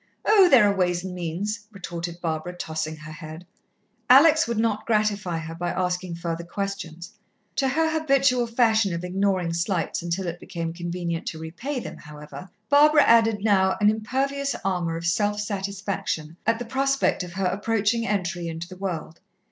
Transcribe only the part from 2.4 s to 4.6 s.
tossing her head. Alex would